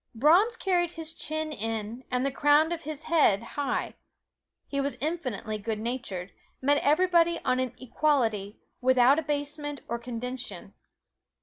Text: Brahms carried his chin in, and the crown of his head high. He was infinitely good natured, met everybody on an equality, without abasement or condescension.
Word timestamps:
Brahms 0.15 0.57
carried 0.57 0.93
his 0.93 1.13
chin 1.13 1.51
in, 1.51 2.03
and 2.09 2.25
the 2.25 2.31
crown 2.31 2.71
of 2.71 2.81
his 2.81 3.03
head 3.03 3.43
high. 3.43 3.93
He 4.67 4.81
was 4.81 4.97
infinitely 4.99 5.59
good 5.59 5.77
natured, 5.79 6.31
met 6.59 6.79
everybody 6.79 7.39
on 7.45 7.59
an 7.59 7.75
equality, 7.79 8.59
without 8.81 9.19
abasement 9.19 9.81
or 9.87 9.99
condescension. 9.99 10.73